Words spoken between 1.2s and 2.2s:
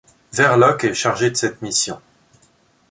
de cette mission.